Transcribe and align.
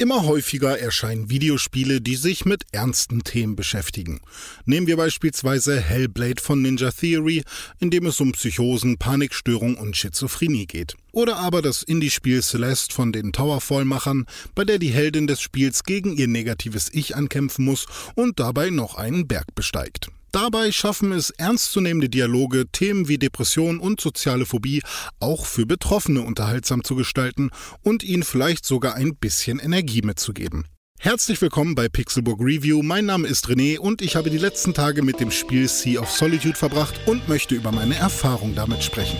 Immer 0.00 0.26
häufiger 0.26 0.78
erscheinen 0.78 1.28
Videospiele, 1.28 2.00
die 2.00 2.14
sich 2.14 2.44
mit 2.44 2.66
ernsten 2.70 3.24
Themen 3.24 3.56
beschäftigen. 3.56 4.20
Nehmen 4.64 4.86
wir 4.86 4.96
beispielsweise 4.96 5.80
Hellblade 5.80 6.40
von 6.40 6.62
Ninja 6.62 6.92
Theory, 6.92 7.42
in 7.80 7.90
dem 7.90 8.06
es 8.06 8.20
um 8.20 8.30
Psychosen, 8.30 8.98
Panikstörung 8.98 9.76
und 9.76 9.96
Schizophrenie 9.96 10.66
geht. 10.66 10.94
Oder 11.10 11.38
aber 11.38 11.62
das 11.62 11.82
Indie-Spiel 11.82 12.44
Celeste 12.44 12.94
von 12.94 13.10
den 13.10 13.32
Towerfall-Machern, 13.32 14.26
bei 14.54 14.64
der 14.64 14.78
die 14.78 14.92
Heldin 14.92 15.26
des 15.26 15.40
Spiels 15.40 15.82
gegen 15.82 16.16
ihr 16.16 16.28
negatives 16.28 16.90
Ich 16.92 17.16
ankämpfen 17.16 17.64
muss 17.64 17.86
und 18.14 18.38
dabei 18.38 18.70
noch 18.70 18.94
einen 18.94 19.26
Berg 19.26 19.52
besteigt. 19.56 20.12
Dabei 20.32 20.72
schaffen 20.72 21.12
es 21.12 21.30
ernstzunehmende 21.30 22.08
Dialoge, 22.08 22.66
Themen 22.70 23.08
wie 23.08 23.18
Depression 23.18 23.80
und 23.80 24.00
soziale 24.00 24.44
Phobie 24.44 24.82
auch 25.20 25.46
für 25.46 25.64
Betroffene 25.64 26.20
unterhaltsam 26.20 26.84
zu 26.84 26.96
gestalten 26.96 27.50
und 27.82 28.02
ihnen 28.02 28.22
vielleicht 28.22 28.66
sogar 28.66 28.94
ein 28.94 29.16
bisschen 29.16 29.58
Energie 29.58 30.02
mitzugeben. 30.02 30.66
Herzlich 31.00 31.40
willkommen 31.40 31.74
bei 31.76 31.88
Pixelburg 31.88 32.40
Review. 32.40 32.82
Mein 32.82 33.06
Name 33.06 33.28
ist 33.28 33.46
René 33.46 33.78
und 33.78 34.02
ich 34.02 34.16
habe 34.16 34.30
die 34.30 34.38
letzten 34.38 34.74
Tage 34.74 35.02
mit 35.02 35.20
dem 35.20 35.30
Spiel 35.30 35.68
Sea 35.68 36.00
of 36.00 36.10
Solitude 36.10 36.56
verbracht 36.56 36.94
und 37.06 37.28
möchte 37.28 37.54
über 37.54 37.70
meine 37.70 37.94
Erfahrung 37.94 38.54
damit 38.56 38.82
sprechen. 38.82 39.16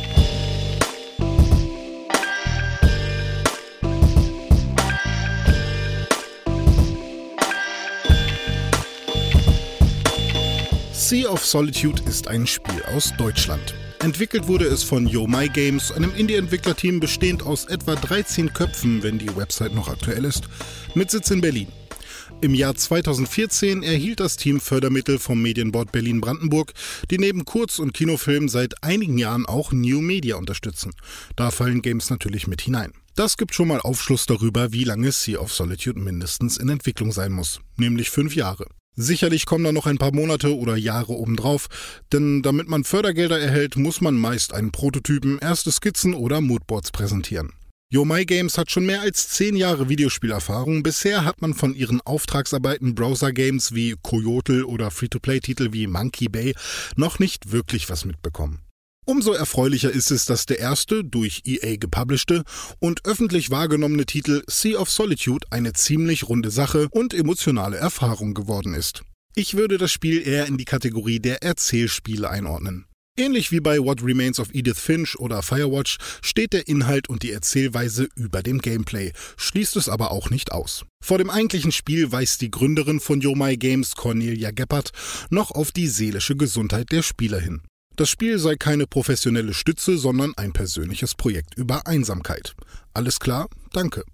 Sea 11.08 11.26
of 11.30 11.42
Solitude 11.42 12.02
ist 12.02 12.28
ein 12.28 12.46
Spiel 12.46 12.82
aus 12.94 13.14
Deutschland. 13.16 13.74
Entwickelt 14.00 14.46
wurde 14.46 14.66
es 14.66 14.82
von 14.82 15.06
Yo 15.06 15.26
My 15.26 15.48
Games, 15.48 15.90
einem 15.90 16.14
Indie-Entwicklerteam 16.14 17.00
bestehend 17.00 17.42
aus 17.42 17.64
etwa 17.64 17.94
13 17.94 18.52
Köpfen, 18.52 19.02
wenn 19.02 19.16
die 19.16 19.34
Website 19.34 19.74
noch 19.74 19.88
aktuell 19.88 20.26
ist, 20.26 20.50
mit 20.94 21.10
Sitz 21.10 21.30
in 21.30 21.40
Berlin. 21.40 21.68
Im 22.42 22.52
Jahr 22.52 22.74
2014 22.74 23.82
erhielt 23.82 24.20
das 24.20 24.36
Team 24.36 24.60
Fördermittel 24.60 25.18
vom 25.18 25.40
Medienboard 25.40 25.92
Berlin-Brandenburg, 25.92 26.74
die 27.10 27.16
neben 27.16 27.46
Kurz- 27.46 27.78
und 27.78 27.94
Kinofilmen 27.94 28.50
seit 28.50 28.84
einigen 28.84 29.16
Jahren 29.16 29.46
auch 29.46 29.72
New 29.72 30.02
Media 30.02 30.36
unterstützen. 30.36 30.92
Da 31.36 31.50
fallen 31.50 31.80
Games 31.80 32.10
natürlich 32.10 32.48
mit 32.48 32.60
hinein. 32.60 32.92
Das 33.14 33.38
gibt 33.38 33.54
schon 33.54 33.68
mal 33.68 33.80
Aufschluss 33.80 34.26
darüber, 34.26 34.74
wie 34.74 34.84
lange 34.84 35.10
Sea 35.10 35.38
of 35.38 35.54
Solitude 35.54 36.00
mindestens 36.00 36.58
in 36.58 36.68
Entwicklung 36.68 37.12
sein 37.12 37.32
muss, 37.32 37.62
nämlich 37.78 38.10
fünf 38.10 38.36
Jahre. 38.36 38.66
Sicherlich 39.00 39.46
kommen 39.46 39.62
da 39.62 39.70
noch 39.70 39.86
ein 39.86 39.98
paar 39.98 40.12
Monate 40.12 40.56
oder 40.56 40.74
Jahre 40.74 41.12
obendrauf, 41.12 41.68
denn 42.12 42.42
damit 42.42 42.68
man 42.68 42.82
Fördergelder 42.82 43.38
erhält, 43.38 43.76
muss 43.76 44.00
man 44.00 44.16
meist 44.16 44.52
einen 44.52 44.72
Prototypen, 44.72 45.38
erste 45.38 45.70
Skizzen 45.70 46.14
oder 46.14 46.40
Moodboards 46.40 46.90
präsentieren. 46.90 47.52
Yo 47.90 48.04
My 48.04 48.26
Games 48.26 48.58
hat 48.58 48.72
schon 48.72 48.86
mehr 48.86 49.00
als 49.00 49.28
zehn 49.28 49.54
Jahre 49.54 49.88
Videospielerfahrung. 49.88 50.82
Bisher 50.82 51.24
hat 51.24 51.40
man 51.40 51.54
von 51.54 51.76
ihren 51.76 52.00
Auftragsarbeiten 52.00 52.96
Browser-Games 52.96 53.72
wie 53.72 53.94
Coyote 54.02 54.66
oder 54.66 54.90
Free-to-Play-Titel 54.90 55.72
wie 55.72 55.86
Monkey 55.86 56.28
Bay 56.28 56.56
noch 56.96 57.20
nicht 57.20 57.52
wirklich 57.52 57.88
was 57.88 58.04
mitbekommen. 58.04 58.58
Umso 59.08 59.32
erfreulicher 59.32 59.90
ist 59.90 60.10
es, 60.10 60.26
dass 60.26 60.44
der 60.44 60.58
erste, 60.58 61.02
durch 61.02 61.40
EA 61.46 61.76
gepublischte 61.76 62.44
und 62.78 63.06
öffentlich 63.06 63.50
wahrgenommene 63.50 64.04
Titel 64.04 64.42
Sea 64.46 64.78
of 64.78 64.90
Solitude 64.90 65.46
eine 65.50 65.72
ziemlich 65.72 66.28
runde 66.28 66.50
Sache 66.50 66.88
und 66.90 67.14
emotionale 67.14 67.78
Erfahrung 67.78 68.34
geworden 68.34 68.74
ist. 68.74 69.00
Ich 69.34 69.56
würde 69.56 69.78
das 69.78 69.92
Spiel 69.92 70.28
eher 70.28 70.44
in 70.44 70.58
die 70.58 70.66
Kategorie 70.66 71.20
der 71.20 71.42
Erzählspiele 71.42 72.28
einordnen. 72.28 72.84
Ähnlich 73.16 73.50
wie 73.50 73.60
bei 73.60 73.78
What 73.78 74.04
Remains 74.04 74.40
of 74.40 74.50
Edith 74.52 74.78
Finch 74.78 75.18
oder 75.18 75.40
Firewatch 75.42 75.96
steht 76.20 76.52
der 76.52 76.68
Inhalt 76.68 77.08
und 77.08 77.22
die 77.22 77.32
Erzählweise 77.32 78.08
über 78.14 78.42
dem 78.42 78.58
Gameplay, 78.58 79.12
schließt 79.38 79.76
es 79.76 79.88
aber 79.88 80.10
auch 80.10 80.28
nicht 80.28 80.52
aus. 80.52 80.84
Vor 81.02 81.16
dem 81.16 81.30
eigentlichen 81.30 81.72
Spiel 81.72 82.12
weist 82.12 82.42
die 82.42 82.50
Gründerin 82.50 83.00
von 83.00 83.22
Yo 83.22 83.34
My 83.34 83.56
Games, 83.56 83.94
Cornelia 83.96 84.50
Geppert, 84.50 84.90
noch 85.30 85.50
auf 85.50 85.72
die 85.72 85.88
seelische 85.88 86.36
Gesundheit 86.36 86.92
der 86.92 87.02
Spieler 87.02 87.40
hin. 87.40 87.62
Das 87.98 88.08
Spiel 88.08 88.38
sei 88.38 88.54
keine 88.54 88.86
professionelle 88.86 89.52
Stütze, 89.52 89.98
sondern 89.98 90.32
ein 90.36 90.52
persönliches 90.52 91.16
Projekt 91.16 91.56
über 91.56 91.88
Einsamkeit. 91.88 92.54
Alles 92.94 93.18
klar? 93.18 93.48
Danke. 93.72 94.04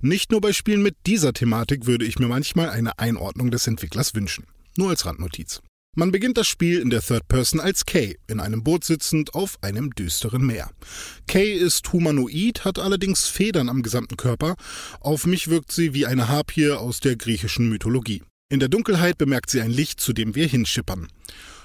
Nicht 0.00 0.32
nur 0.32 0.40
bei 0.40 0.52
Spielen 0.52 0.82
mit 0.82 0.96
dieser 1.06 1.32
Thematik 1.32 1.86
würde 1.86 2.04
ich 2.04 2.18
mir 2.18 2.26
manchmal 2.26 2.68
eine 2.70 2.98
Einordnung 2.98 3.52
des 3.52 3.68
Entwicklers 3.68 4.16
wünschen. 4.16 4.46
Nur 4.76 4.90
als 4.90 5.06
Randnotiz. 5.06 5.60
Man 5.94 6.10
beginnt 6.10 6.36
das 6.36 6.48
Spiel 6.48 6.80
in 6.80 6.90
der 6.90 7.00
Third 7.00 7.28
Person 7.28 7.60
als 7.60 7.86
Kay, 7.86 8.18
in 8.26 8.40
einem 8.40 8.64
Boot 8.64 8.82
sitzend 8.82 9.36
auf 9.36 9.56
einem 9.62 9.90
düsteren 9.94 10.44
Meer. 10.44 10.72
Kay 11.28 11.52
ist 11.52 11.92
humanoid, 11.92 12.64
hat 12.64 12.80
allerdings 12.80 13.28
Federn 13.28 13.68
am 13.68 13.84
gesamten 13.84 14.16
Körper. 14.16 14.56
Auf 14.98 15.26
mich 15.26 15.46
wirkt 15.46 15.70
sie 15.70 15.94
wie 15.94 16.06
eine 16.06 16.26
Harpie 16.26 16.72
aus 16.72 16.98
der 16.98 17.14
griechischen 17.14 17.68
Mythologie. 17.68 18.24
In 18.50 18.58
der 18.58 18.68
Dunkelheit 18.68 19.16
bemerkt 19.16 19.48
sie 19.48 19.60
ein 19.60 19.70
Licht, 19.70 20.00
zu 20.00 20.12
dem 20.12 20.34
wir 20.34 20.48
hinschippern. 20.48 21.06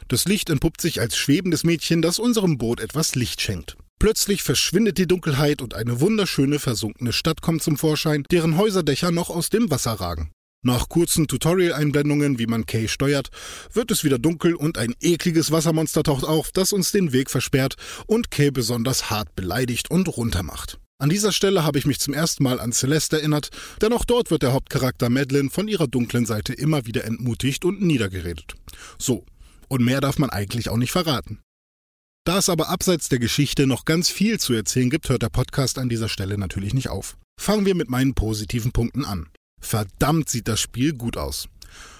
Das 0.07 0.25
Licht 0.25 0.49
entpuppt 0.49 0.79
sich 0.79 1.01
als 1.01 1.17
schwebendes 1.17 1.63
Mädchen, 1.63 2.01
das 2.01 2.17
unserem 2.17 2.57
Boot 2.57 2.79
etwas 2.79 3.15
Licht 3.15 3.41
schenkt. 3.41 3.75
Plötzlich 3.99 4.43
verschwindet 4.43 4.97
die 4.97 5.07
Dunkelheit 5.07 5.61
und 5.61 5.73
eine 5.73 5.99
wunderschöne 5.99 6.59
versunkene 6.59 7.11
Stadt 7.11 7.41
kommt 7.41 7.63
zum 7.63 7.77
Vorschein, 7.77 8.23
deren 8.31 8.57
Häuserdächer 8.57 9.11
noch 9.11 9.29
aus 9.29 9.49
dem 9.49 9.69
Wasser 9.69 9.93
ragen. 9.93 10.31
Nach 10.63 10.87
kurzen 10.87 11.27
Tutorial-Einblendungen, 11.27 12.39
wie 12.39 12.47
man 12.47 12.65
Kay 12.65 12.87
steuert, 12.87 13.29
wird 13.73 13.91
es 13.91 14.03
wieder 14.03 14.17
dunkel 14.17 14.55
und 14.55 14.77
ein 14.77 14.95
ekliges 15.01 15.51
Wassermonster 15.51 16.03
taucht 16.03 16.23
auf, 16.23 16.51
das 16.51 16.73
uns 16.73 16.91
den 16.91 17.11
Weg 17.11 17.29
versperrt 17.29 17.75
und 18.05 18.31
Kay 18.31 18.51
besonders 18.51 19.09
hart 19.09 19.35
beleidigt 19.35 19.91
und 19.91 20.07
runtermacht. 20.15 20.79
An 20.99 21.09
dieser 21.09 21.31
Stelle 21.31 21.63
habe 21.63 21.77
ich 21.77 21.85
mich 21.85 21.99
zum 21.99 22.13
ersten 22.13 22.43
Mal 22.43 22.59
an 22.59 22.71
Celeste 22.71 23.17
erinnert, 23.17 23.49
denn 23.81 23.93
auch 23.93 24.03
dort 24.03 24.31
wird 24.31 24.41
der 24.41 24.53
Hauptcharakter 24.53 25.09
Madeline 25.09 25.51
von 25.51 25.67
ihrer 25.67 25.87
dunklen 25.87 26.25
Seite 26.25 26.53
immer 26.53 26.87
wieder 26.87 27.05
entmutigt 27.05 27.65
und 27.65 27.81
niedergeredet. 27.81 28.55
So, 28.97 29.23
und 29.67 29.83
mehr 29.83 30.01
darf 30.01 30.17
man 30.17 30.29
eigentlich 30.29 30.69
auch 30.69 30.77
nicht 30.77 30.91
verraten. 30.91 31.39
Da 32.25 32.39
es 32.39 32.49
aber 32.49 32.67
abseits 32.69 33.07
der 33.07 33.19
Geschichte 33.19 33.67
noch 33.67 33.85
ganz 33.85 34.09
viel 34.09 34.39
zu 34.39 34.53
erzählen 34.53 34.89
gibt, 34.89 35.07
hört 35.07 35.21
der 35.21 35.29
Podcast 35.29 35.77
an 35.77 35.87
dieser 35.87 36.09
Stelle 36.09 36.37
natürlich 36.37 36.73
nicht 36.73 36.89
auf. 36.89 37.17
Fangen 37.39 37.65
wir 37.65 37.75
mit 37.75 37.89
meinen 37.89 38.15
positiven 38.15 38.71
Punkten 38.71 39.05
an. 39.05 39.29
Verdammt 39.61 40.29
sieht 40.29 40.47
das 40.47 40.59
Spiel 40.59 40.93
gut 40.93 41.15
aus. 41.15 41.47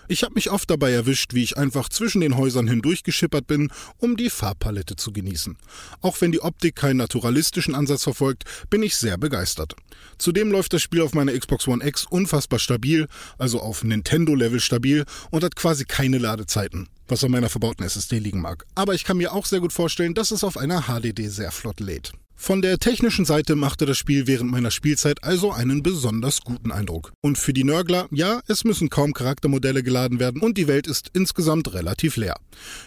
Ich 0.10 0.24
habe 0.24 0.36
mich 0.36 0.50
oft 0.50 0.70
dabei 0.70 0.92
erwischt, 0.92 1.34
wie 1.34 1.44
ich 1.44 1.58
einfach 1.58 1.90
zwischen 1.90 2.22
den 2.22 2.38
Häusern 2.38 2.68
hindurch 2.68 3.04
geschippert 3.04 3.46
bin, 3.46 3.72
um 3.98 4.16
die 4.16 4.30
Farbpalette 4.30 4.96
zu 4.96 5.12
genießen. 5.12 5.58
Auch 6.02 6.22
wenn 6.22 6.32
die 6.32 6.42
Optik 6.42 6.78
keinen 6.78 6.98
naturalistischen 6.98 7.76
Ansatz 7.76 8.04
verfolgt, 8.04 8.46
bin 8.70 8.84
ich 8.84 8.96
sehr 8.96 9.18
begeistert. 9.18 9.76
Zudem 10.18 10.50
läuft 10.50 10.72
das 10.72 10.82
Spiel 10.82 11.02
auf 11.02 11.14
meiner 11.14 11.38
Xbox 11.38 11.68
One 11.68 11.86
X 11.86 12.06
unfassbar 12.06 12.60
stabil, 12.60 13.08
also 13.38 13.60
auf 13.60 13.84
Nintendo-Level 13.84 14.62
stabil 14.62 15.04
und 15.30 15.44
hat 15.44 15.58
quasi 15.58 15.84
keine 15.84 16.20
Ladezeiten, 16.20 16.88
was 17.08 17.24
an 17.24 17.32
meiner 17.32 17.50
verbauten 17.50 17.84
SSD 17.84 18.20
liegen 18.20 18.42
mag. 18.42 18.66
Aber 18.76 18.94
ich 18.94 19.04
kann 19.04 19.18
mir 19.18 19.34
auch 19.34 19.46
sehr 19.46 19.60
gut 19.60 19.74
vorstellen, 19.74 20.14
dass 20.14 20.32
es 20.32 20.44
auf 20.44 20.58
einer 20.58 20.84
HDD 20.84 21.28
sehr 21.30 21.52
flott 21.52 21.80
lädt. 21.80 22.14
Von 22.40 22.62
der 22.62 22.78
technischen 22.78 23.26
Seite 23.26 23.56
machte 23.56 23.88
das 23.88 23.98
Spiel 23.98 24.28
während 24.28 24.52
meiner 24.52 24.70
Spielzeit 24.70 25.24
also 25.24 25.52
einen 25.52 25.82
besonders 25.82 26.42
guten 26.42 26.72
Eindruck. 26.72 27.12
Und 27.22 27.40
für 27.40 27.52
die 27.52 27.64
Nörgler, 27.64 28.08
ja, 28.12 28.42
es 28.48 28.64
müssen 28.64 28.90
kaum 28.90 29.14
Charaktermodelle 29.14 29.82
geladen 29.82 30.20
werden 30.20 30.42
und 30.42 30.56
die 30.56 30.68
Welt 30.68 30.86
ist 30.86 31.10
insgesamt 31.14 31.74
relativ 31.74 32.16
leer. 32.16 32.38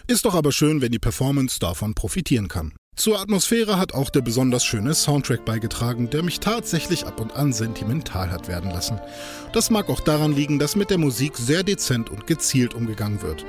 Ist 0.07 0.23
doch 0.23 0.35
aber 0.35 0.53
schön, 0.53 0.79
wenn 0.79 0.93
die 0.93 0.99
Performance 0.99 1.59
davon 1.59 1.93
profitieren 1.93 2.47
kann. 2.47 2.73
Zur 3.01 3.19
Atmosphäre 3.19 3.79
hat 3.79 3.95
auch 3.95 4.11
der 4.11 4.21
besonders 4.21 4.63
schöne 4.63 4.93
Soundtrack 4.93 5.43
beigetragen, 5.43 6.11
der 6.11 6.21
mich 6.21 6.39
tatsächlich 6.39 7.07
ab 7.07 7.19
und 7.19 7.35
an 7.35 7.51
sentimental 7.51 8.29
hat 8.29 8.47
werden 8.47 8.69
lassen. 8.69 8.99
Das 9.53 9.71
mag 9.71 9.89
auch 9.89 10.01
daran 10.01 10.33
liegen, 10.33 10.59
dass 10.59 10.75
mit 10.75 10.91
der 10.91 10.99
Musik 10.99 11.35
sehr 11.35 11.63
dezent 11.63 12.11
und 12.11 12.27
gezielt 12.27 12.75
umgegangen 12.75 13.23
wird. 13.23 13.43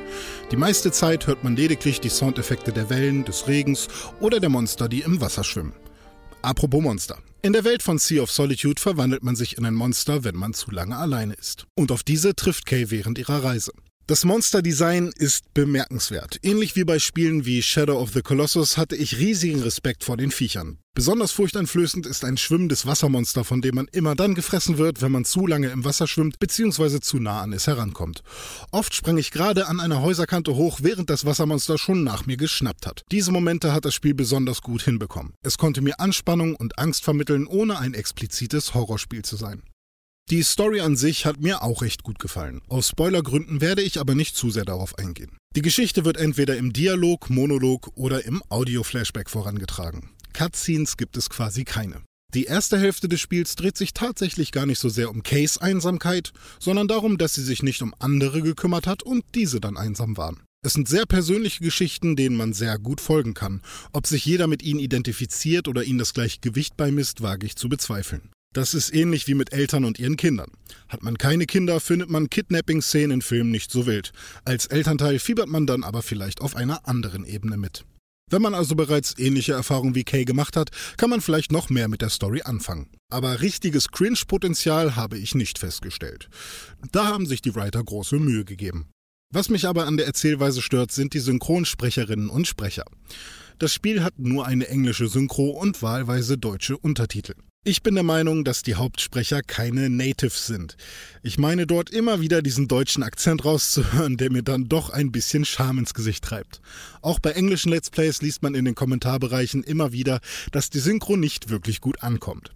Die 0.52 0.56
meiste 0.56 0.90
Zeit 0.90 1.26
hört 1.26 1.44
man 1.44 1.54
lediglich 1.54 2.00
die 2.00 2.08
Soundeffekte 2.08 2.72
der 2.72 2.88
Wellen, 2.88 3.26
des 3.26 3.46
Regens 3.46 3.88
oder 4.20 4.40
der 4.40 4.48
Monster, 4.48 4.88
die 4.88 5.00
im 5.00 5.20
Wasser 5.20 5.44
schwimmen. 5.44 5.74
Apropos 6.40 6.80
Monster. 6.80 7.18
In 7.42 7.52
der 7.52 7.64
Welt 7.64 7.82
von 7.82 7.98
Sea 7.98 8.22
of 8.22 8.30
Solitude 8.30 8.80
verwandelt 8.80 9.22
man 9.22 9.36
sich 9.36 9.58
in 9.58 9.66
ein 9.66 9.74
Monster, 9.74 10.24
wenn 10.24 10.34
man 10.34 10.54
zu 10.54 10.70
lange 10.70 10.96
alleine 10.96 11.34
ist. 11.34 11.66
Und 11.74 11.92
auf 11.92 12.02
diese 12.04 12.34
trifft 12.34 12.64
Kay 12.64 12.88
während 12.88 13.18
ihrer 13.18 13.44
Reise. 13.44 13.72
Das 14.08 14.24
Monsterdesign 14.24 15.12
ist 15.16 15.54
bemerkenswert. 15.54 16.40
Ähnlich 16.42 16.74
wie 16.74 16.82
bei 16.82 16.98
Spielen 16.98 17.46
wie 17.46 17.62
Shadow 17.62 18.00
of 18.00 18.12
the 18.12 18.20
Colossus 18.20 18.76
hatte 18.76 18.96
ich 18.96 19.18
riesigen 19.18 19.62
Respekt 19.62 20.02
vor 20.02 20.16
den 20.16 20.32
Viechern. 20.32 20.78
Besonders 20.92 21.30
furchteinflößend 21.30 22.06
ist 22.06 22.24
ein 22.24 22.36
schwimmendes 22.36 22.84
Wassermonster, 22.84 23.44
von 23.44 23.62
dem 23.62 23.76
man 23.76 23.86
immer 23.92 24.16
dann 24.16 24.34
gefressen 24.34 24.76
wird, 24.76 25.02
wenn 25.02 25.12
man 25.12 25.24
zu 25.24 25.46
lange 25.46 25.68
im 25.68 25.84
Wasser 25.84 26.08
schwimmt 26.08 26.40
bzw. 26.40 26.98
zu 26.98 27.20
nah 27.20 27.42
an 27.42 27.52
es 27.52 27.68
herankommt. 27.68 28.22
Oft 28.72 28.92
sprang 28.92 29.18
ich 29.18 29.30
gerade 29.30 29.68
an 29.68 29.78
einer 29.78 30.02
Häuserkante 30.02 30.56
hoch, 30.56 30.80
während 30.82 31.08
das 31.08 31.24
Wassermonster 31.24 31.78
schon 31.78 32.02
nach 32.02 32.26
mir 32.26 32.36
geschnappt 32.36 32.86
hat. 32.86 33.04
Diese 33.12 33.30
Momente 33.30 33.72
hat 33.72 33.84
das 33.84 33.94
Spiel 33.94 34.14
besonders 34.14 34.62
gut 34.62 34.82
hinbekommen. 34.82 35.34
Es 35.42 35.58
konnte 35.58 35.80
mir 35.80 36.00
Anspannung 36.00 36.56
und 36.56 36.76
Angst 36.76 37.04
vermitteln, 37.04 37.46
ohne 37.46 37.78
ein 37.78 37.94
explizites 37.94 38.74
Horrorspiel 38.74 39.22
zu 39.22 39.36
sein. 39.36 39.62
Die 40.30 40.42
Story 40.42 40.80
an 40.80 40.96
sich 40.96 41.26
hat 41.26 41.40
mir 41.40 41.62
auch 41.62 41.82
recht 41.82 42.04
gut 42.04 42.18
gefallen. 42.18 42.62
Aus 42.68 42.88
Spoilergründen 42.88 43.60
werde 43.60 43.82
ich 43.82 44.00
aber 44.00 44.14
nicht 44.14 44.36
zu 44.36 44.50
sehr 44.50 44.64
darauf 44.64 44.98
eingehen. 44.98 45.36
Die 45.54 45.62
Geschichte 45.62 46.04
wird 46.04 46.16
entweder 46.16 46.56
im 46.56 46.72
Dialog, 46.72 47.28
Monolog 47.28 47.90
oder 47.96 48.24
im 48.24 48.42
Audio-Flashback 48.48 49.28
vorangetragen. 49.28 50.10
Cutscenes 50.32 50.96
gibt 50.96 51.16
es 51.16 51.28
quasi 51.28 51.64
keine. 51.64 52.02
Die 52.34 52.44
erste 52.44 52.78
Hälfte 52.78 53.08
des 53.10 53.20
Spiels 53.20 53.56
dreht 53.56 53.76
sich 53.76 53.92
tatsächlich 53.92 54.52
gar 54.52 54.64
nicht 54.64 54.78
so 54.78 54.88
sehr 54.88 55.10
um 55.10 55.22
Kays 55.22 55.58
Einsamkeit, 55.58 56.32
sondern 56.58 56.88
darum, 56.88 57.18
dass 57.18 57.34
sie 57.34 57.42
sich 57.42 57.62
nicht 57.62 57.82
um 57.82 57.94
andere 57.98 58.40
gekümmert 58.40 58.86
hat 58.86 59.02
und 59.02 59.24
diese 59.34 59.60
dann 59.60 59.76
einsam 59.76 60.16
waren. 60.16 60.40
Es 60.64 60.72
sind 60.72 60.88
sehr 60.88 61.04
persönliche 61.04 61.62
Geschichten, 61.62 62.16
denen 62.16 62.36
man 62.36 62.54
sehr 62.54 62.78
gut 62.78 63.02
folgen 63.02 63.34
kann. 63.34 63.60
Ob 63.92 64.06
sich 64.06 64.24
jeder 64.24 64.46
mit 64.46 64.62
ihnen 64.62 64.80
identifiziert 64.80 65.68
oder 65.68 65.82
ihnen 65.82 65.98
das 65.98 66.14
gleiche 66.14 66.38
Gewicht 66.40 66.76
beimisst, 66.76 67.20
wage 67.20 67.44
ich 67.44 67.56
zu 67.56 67.68
bezweifeln. 67.68 68.30
Das 68.52 68.74
ist 68.74 68.92
ähnlich 68.94 69.26
wie 69.26 69.34
mit 69.34 69.52
Eltern 69.52 69.84
und 69.84 69.98
ihren 69.98 70.16
Kindern. 70.16 70.50
Hat 70.88 71.02
man 71.02 71.16
keine 71.16 71.46
Kinder, 71.46 71.80
findet 71.80 72.10
man 72.10 72.28
Kidnapping-Szenen 72.28 73.12
in 73.12 73.22
Filmen 73.22 73.50
nicht 73.50 73.70
so 73.70 73.86
wild. 73.86 74.12
Als 74.44 74.66
Elternteil 74.66 75.18
fiebert 75.18 75.48
man 75.48 75.66
dann 75.66 75.84
aber 75.84 76.02
vielleicht 76.02 76.40
auf 76.40 76.54
einer 76.54 76.86
anderen 76.86 77.24
Ebene 77.24 77.56
mit. 77.56 77.84
Wenn 78.30 78.42
man 78.42 78.54
also 78.54 78.74
bereits 78.74 79.18
ähnliche 79.18 79.52
Erfahrungen 79.52 79.94
wie 79.94 80.04
Kay 80.04 80.24
gemacht 80.24 80.56
hat, 80.56 80.70
kann 80.96 81.10
man 81.10 81.20
vielleicht 81.20 81.52
noch 81.52 81.68
mehr 81.68 81.88
mit 81.88 82.00
der 82.00 82.08
Story 82.08 82.42
anfangen. 82.42 82.88
Aber 83.10 83.42
richtiges 83.42 83.90
Cringe-Potenzial 83.90 84.96
habe 84.96 85.18
ich 85.18 85.34
nicht 85.34 85.58
festgestellt. 85.58 86.28
Da 86.92 87.06
haben 87.06 87.26
sich 87.26 87.42
die 87.42 87.54
Writer 87.54 87.84
große 87.84 88.16
Mühe 88.18 88.44
gegeben. 88.44 88.88
Was 89.34 89.48
mich 89.48 89.66
aber 89.66 89.86
an 89.86 89.96
der 89.96 90.06
Erzählweise 90.06 90.62
stört, 90.62 90.92
sind 90.92 91.14
die 91.14 91.20
Synchronsprecherinnen 91.20 92.28
und 92.28 92.46
Sprecher. 92.46 92.84
Das 93.58 93.72
Spiel 93.72 94.02
hat 94.02 94.18
nur 94.18 94.46
eine 94.46 94.68
englische 94.68 95.08
Synchro 95.08 95.50
und 95.50 95.82
wahlweise 95.82 96.36
deutsche 96.36 96.76
Untertitel. 96.76 97.34
Ich 97.64 97.84
bin 97.84 97.94
der 97.94 98.02
Meinung, 98.02 98.42
dass 98.42 98.62
die 98.62 98.74
Hauptsprecher 98.74 99.40
keine 99.40 99.88
Natives 99.88 100.48
sind. 100.48 100.76
Ich 101.22 101.38
meine 101.38 101.64
dort 101.64 101.90
immer 101.90 102.20
wieder 102.20 102.42
diesen 102.42 102.66
deutschen 102.66 103.04
Akzent 103.04 103.44
rauszuhören, 103.44 104.16
der 104.16 104.32
mir 104.32 104.42
dann 104.42 104.68
doch 104.68 104.90
ein 104.90 105.12
bisschen 105.12 105.44
Scham 105.44 105.78
ins 105.78 105.94
Gesicht 105.94 106.24
treibt. 106.24 106.60
Auch 107.02 107.20
bei 107.20 107.30
englischen 107.30 107.70
Let's 107.70 107.88
Plays 107.88 108.20
liest 108.20 108.42
man 108.42 108.56
in 108.56 108.64
den 108.64 108.74
Kommentarbereichen 108.74 109.62
immer 109.62 109.92
wieder, 109.92 110.18
dass 110.50 110.70
die 110.70 110.80
Synchro 110.80 111.16
nicht 111.16 111.50
wirklich 111.50 111.80
gut 111.80 112.02
ankommt. 112.02 112.50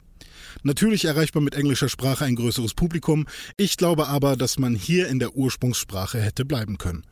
Natürlich 0.65 1.05
erreicht 1.05 1.37
man 1.37 1.45
mit 1.45 1.55
englischer 1.55 1.89
Sprache 1.89 2.25
ein 2.25 2.35
größeres 2.35 2.75
Publikum, 2.75 3.27
ich 3.57 3.77
glaube 3.77 4.09
aber, 4.09 4.35
dass 4.35 4.59
man 4.59 4.75
hier 4.75 5.07
in 5.07 5.21
der 5.21 5.37
Ursprungssprache 5.37 6.21
hätte 6.21 6.45
bleiben 6.45 6.79
können. 6.79 7.07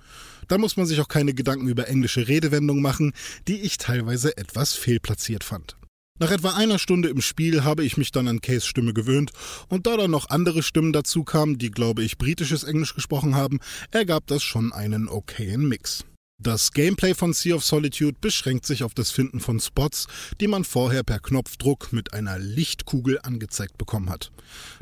Da 0.49 0.58
muss 0.58 0.76
man 0.76 0.87
sich 0.87 1.00
auch 1.00 1.06
keine 1.06 1.32
Gedanken 1.32 1.69
über 1.69 1.87
englische 1.87 2.26
Redewendungen 2.26 2.82
machen, 2.82 3.12
die 3.46 3.61
ich 3.61 3.79
teilweise 3.79 4.37
etwas 4.37 4.73
fehlplatziert 4.73 5.44
fand. 5.44 5.76
Nach 6.20 6.31
etwa 6.31 6.55
einer 6.55 6.78
Stunde 6.78 7.08
im 7.08 7.20
Spiel 7.20 7.64
habe 7.64 7.84
ich 7.84 7.96
mich 7.96 8.12
dann 8.12 8.28
an 8.28 8.40
Kays 8.40 8.66
Stimme 8.66 8.94
gewöhnt 8.94 9.32
und 9.69 9.88
da 9.88 9.96
dann 9.96 10.12
noch 10.12 10.31
andere 10.31 10.62
Stimmen 10.62 10.93
dazu 10.93 11.25
kamen, 11.25 11.58
die 11.58 11.72
glaube 11.72 12.05
ich 12.05 12.19
britisches 12.19 12.62
Englisch 12.62 12.94
gesprochen 12.94 13.34
haben, 13.34 13.58
ergab 13.90 14.28
das 14.28 14.44
schon 14.44 14.72
einen 14.72 15.08
okayen 15.08 15.66
Mix. 15.66 16.05
Das 16.40 16.72
Gameplay 16.72 17.14
von 17.14 17.32
Sea 17.32 17.56
of 17.56 17.64
Solitude 17.64 18.16
beschränkt 18.20 18.64
sich 18.64 18.84
auf 18.84 18.94
das 18.94 19.11
Finden 19.11 19.40
von 19.40 19.58
Spots, 19.58 20.06
die 20.40 20.46
man 20.46 20.62
vorher 20.64 21.02
per 21.02 21.19
Knopfdruck 21.19 21.93
mit 21.93 22.12
einer 22.12 22.38
Lichtkugel 22.38 23.19
angezeigt 23.20 23.76
bekommen 23.76 24.08
hat. 24.08 24.31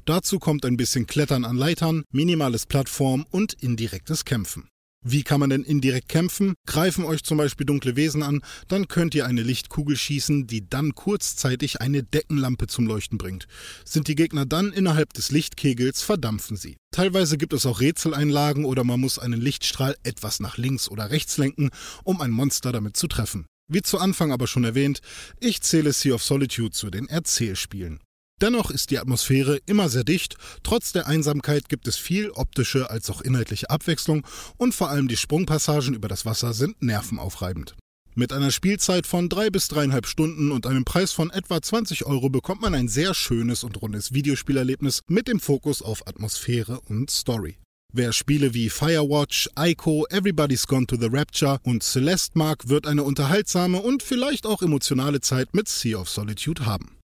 Dazu 0.05 0.38
kommt 0.38 0.67
ein 0.67 0.76
bisschen 0.76 1.06
Klettern 1.06 1.44
an 1.46 1.56
Leitern, 1.56 2.05
minimales 2.11 2.67
Plattform 2.67 3.25
und 3.31 3.55
indirektes 3.55 4.25
Kämpfen. 4.26 4.69
Wie 5.04 5.25
kann 5.25 5.40
man 5.40 5.50
denn 5.50 5.64
indirekt 5.64 6.08
kämpfen? 6.08 6.54
Greifen 6.66 7.04
euch 7.04 7.25
zum 7.25 7.38
Beispiel 7.38 7.66
dunkle 7.66 7.96
Wesen 7.96 8.22
an, 8.22 8.40
dann 8.69 8.87
könnt 8.87 9.14
ihr 9.14 9.26
eine 9.26 9.43
Lichtkugel 9.43 9.96
schießen, 9.96 10.46
die 10.46 10.69
dann 10.69 10.94
kurzzeitig 10.94 11.81
eine 11.81 12.04
Deckenlampe 12.04 12.69
zum 12.69 12.87
Leuchten 12.87 13.19
bringt. 13.19 13.49
Sind 13.84 14.06
die 14.06 14.14
Gegner 14.14 14.46
dann 14.46 14.72
innerhalb 14.72 15.12
des 15.12 15.32
Lichtkegels, 15.32 16.02
verdampfen 16.02 16.56
sie. 16.56 16.76
Teilweise 16.93 17.37
gibt 17.37 17.52
es 17.52 17.66
auch 17.66 17.81
Rätseleinlagen 17.81 18.64
oder 18.64 18.84
man 18.84 19.00
muss 19.00 19.19
einen 19.19 19.40
Lichtstrahl 19.40 19.96
etwas 20.04 20.38
nach 20.38 20.56
links 20.56 20.88
oder 20.88 21.10
rechts 21.10 21.37
lenken, 21.37 21.70
um 22.04 22.20
ein 22.20 22.31
Monster 22.31 22.70
damit 22.70 22.96
zu 22.96 23.08
treffen. 23.08 23.46
Wie 23.69 23.82
zu 23.82 23.99
Anfang 23.99 24.31
aber 24.31 24.46
schon 24.46 24.64
erwähnt, 24.64 25.00
ich 25.40 25.62
zähle 25.62 25.93
Sea 25.93 26.14
of 26.14 26.22
Solitude 26.22 26.70
zu 26.70 26.90
den 26.90 27.08
Erzählspielen. 27.08 28.00
Dennoch 28.42 28.72
ist 28.72 28.90
die 28.90 28.98
Atmosphäre 28.98 29.60
immer 29.66 29.88
sehr 29.88 30.02
dicht, 30.02 30.36
trotz 30.64 30.90
der 30.90 31.06
Einsamkeit 31.06 31.68
gibt 31.68 31.86
es 31.86 31.96
viel 31.96 32.28
optische 32.32 32.90
als 32.90 33.08
auch 33.08 33.20
inhaltliche 33.20 33.70
Abwechslung 33.70 34.26
und 34.56 34.74
vor 34.74 34.90
allem 34.90 35.06
die 35.06 35.16
Sprungpassagen 35.16 35.94
über 35.94 36.08
das 36.08 36.26
Wasser 36.26 36.52
sind 36.52 36.82
nervenaufreibend. 36.82 37.76
Mit 38.16 38.32
einer 38.32 38.50
Spielzeit 38.50 39.06
von 39.06 39.28
drei 39.28 39.48
bis 39.48 39.68
dreieinhalb 39.68 40.08
Stunden 40.08 40.50
und 40.50 40.66
einem 40.66 40.84
Preis 40.84 41.12
von 41.12 41.30
etwa 41.30 41.62
20 41.62 42.04
Euro 42.04 42.30
bekommt 42.30 42.60
man 42.60 42.74
ein 42.74 42.88
sehr 42.88 43.14
schönes 43.14 43.62
und 43.62 43.80
rundes 43.80 44.12
Videospielerlebnis 44.12 45.02
mit 45.06 45.28
dem 45.28 45.38
Fokus 45.38 45.80
auf 45.80 46.04
Atmosphäre 46.08 46.80
und 46.80 47.12
Story. 47.12 47.58
Wer 47.94 48.12
Spiele 48.12 48.54
wie 48.54 48.70
Firewatch, 48.70 49.50
Ico, 49.56 50.04
Everybody's 50.10 50.66
Gone 50.66 50.86
to 50.88 50.96
the 50.96 51.08
Rapture 51.12 51.60
und 51.62 51.84
Celeste 51.84 52.36
mag, 52.36 52.68
wird 52.68 52.88
eine 52.88 53.04
unterhaltsame 53.04 53.80
und 53.80 54.02
vielleicht 54.02 54.46
auch 54.46 54.62
emotionale 54.62 55.20
Zeit 55.20 55.54
mit 55.54 55.68
Sea 55.68 55.98
of 55.98 56.10
Solitude 56.10 56.66
haben. 56.66 57.01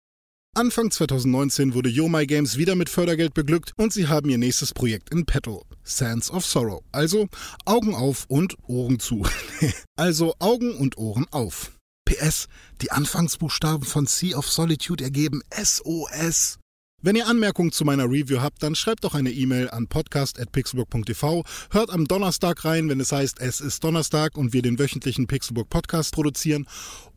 Anfang 0.56 0.89
2019 0.89 1.75
wurde 1.75 1.89
Yo 1.89 2.09
My 2.09 2.27
Games 2.27 2.56
wieder 2.56 2.77
mit 2.77 2.89
Fördergeld 2.89 3.35
beglückt 3.35 3.73
und 3.77 3.93
sie 3.93 4.06
haben 4.06 4.31
ihr 4.31 4.39
nächstes 4.39 4.73
Projekt 4.73 5.11
in 5.11 5.27
petto, 5.27 5.65
Sands 5.83 6.31
of 6.31 6.47
Sorrow. 6.47 6.81
Also 6.93 7.29
Augen 7.65 7.93
auf 7.93 8.27
und 8.29 8.56
Ohren 8.69 9.01
zu. 9.01 9.27
also 9.97 10.37
Augen 10.39 10.77
und 10.77 10.97
Ohren 10.97 11.27
auf. 11.33 11.73
PS, 12.05 12.47
die 12.81 12.93
Anfangsbuchstaben 12.93 13.85
von 13.85 14.06
Sea 14.06 14.37
of 14.37 14.49
Solitude 14.49 15.03
ergeben 15.03 15.43
SOS. 15.51 16.61
Wenn 17.05 17.17
ihr 17.17 17.27
Anmerkungen 17.27 17.71
zu 17.71 17.85
meiner 17.85 18.05
Review 18.05 18.41
habt, 18.41 18.62
dann 18.62 18.75
schreibt 18.75 19.05
doch 19.05 19.15
eine 19.15 19.31
E-Mail 19.31 19.69
an 19.69 19.89
podcast.pixelburg.tv. 19.89 21.45
Hört 21.71 21.91
am 21.91 22.06
Donnerstag 22.06 22.65
rein, 22.65 22.89
wenn 22.89 22.99
es 22.99 23.12
heißt, 23.12 23.43
es 23.43 23.61
ist 23.61 23.85
Donnerstag 23.85 24.39
und 24.39 24.55
wir 24.55 24.62
den 24.62 24.79
wöchentlichen 24.79 25.27
Pixelburg 25.27 25.69
Podcast 25.69 26.15
produzieren. 26.15 26.67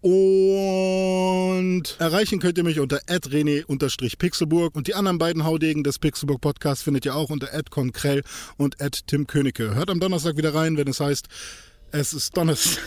Und 0.01 1.83
erreichen 1.99 2.39
könnt 2.39 2.57
ihr 2.57 2.65
mich 2.65 2.81
unter 2.81 2.97
rené-pixelburg 2.97 4.75
und 4.75 4.87
die 4.87 4.95
anderen 4.95 5.19
beiden 5.19 5.45
Haudegen 5.45 5.85
des 5.85 5.99
Pixelburg 5.99 6.41
Podcasts 6.41 6.83
findet 6.83 7.05
ihr 7.05 7.15
auch 7.15 7.29
unter 7.29 7.47
@konkrell 7.69 8.23
und 8.57 8.75
Tim 9.07 9.25
Königke. 9.25 9.73
Hört 9.73 9.89
am 9.89 10.01
Donnerstag 10.01 10.35
wieder 10.35 10.53
rein, 10.53 10.75
wenn 10.75 10.89
es 10.89 10.99
heißt, 10.99 11.29
es 11.91 12.11
ist 12.11 12.35
Donnerstag. 12.35 12.83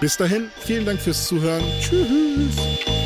Bis 0.00 0.16
dahin, 0.16 0.44
vielen 0.60 0.84
Dank 0.86 1.00
fürs 1.00 1.26
Zuhören. 1.26 1.64
Tschüss. 1.80 3.03